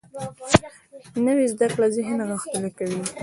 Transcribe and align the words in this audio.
نوې 1.25 1.45
زده 1.53 1.67
کړه 1.73 1.87
ذهن 1.95 2.19
غښتلی 2.29 2.71
کوي 2.77 3.01